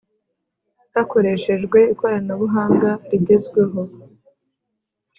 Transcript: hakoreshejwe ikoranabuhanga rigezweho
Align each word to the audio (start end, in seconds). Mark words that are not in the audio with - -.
hakoreshejwe 0.93 1.79
ikoranabuhanga 1.93 2.89
rigezweho 3.09 3.81